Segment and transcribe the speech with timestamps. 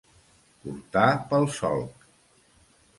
[0.63, 2.11] Portar pel solc.